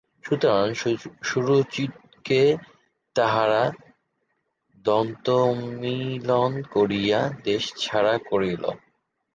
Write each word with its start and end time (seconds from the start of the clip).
সুতরাং 0.25 0.67
সুরুচিকে 1.23 2.41
তাহারা 3.15 3.63
দন্তোন্মীলন 4.85 6.51
করিয়া 6.73 7.19
দেশছাড়া 7.43 8.15
করিল। 8.29 8.63